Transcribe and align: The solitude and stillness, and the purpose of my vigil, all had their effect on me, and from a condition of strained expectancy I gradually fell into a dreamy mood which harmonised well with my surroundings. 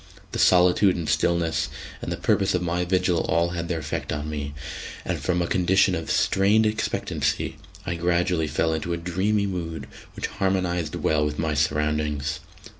The 0.31 0.39
solitude 0.39 0.95
and 0.95 1.07
stillness, 1.07 1.69
and 2.01 2.11
the 2.11 2.17
purpose 2.17 2.55
of 2.55 2.63
my 2.63 2.85
vigil, 2.85 3.19
all 3.25 3.49
had 3.49 3.67
their 3.67 3.77
effect 3.77 4.11
on 4.11 4.27
me, 4.31 4.55
and 5.05 5.19
from 5.19 5.43
a 5.43 5.47
condition 5.47 5.93
of 5.93 6.09
strained 6.09 6.65
expectancy 6.65 7.57
I 7.85 7.93
gradually 7.97 8.47
fell 8.47 8.73
into 8.73 8.93
a 8.93 8.97
dreamy 8.97 9.45
mood 9.45 9.85
which 10.15 10.25
harmonised 10.25 10.95
well 10.95 11.23
with 11.23 11.37
my 11.37 11.53
surroundings. 11.53 12.39